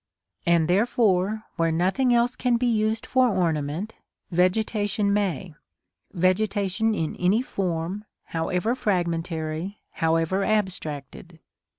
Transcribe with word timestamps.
And, 0.47 0.67
therefore, 0.67 1.43
where 1.57 1.71
nothing 1.71 2.11
else 2.11 2.35
can 2.35 2.57
be 2.57 2.65
used 2.65 3.05
for 3.05 3.27
ornament, 3.29 3.93
vegetation 4.31 5.13
may; 5.13 5.53
vegetation 6.11 6.95
in 6.95 7.15
any 7.17 7.43
form, 7.43 8.05
however 8.23 8.73
fragmentary, 8.73 9.77
however 9.91 10.43
abstracted. 10.43 11.37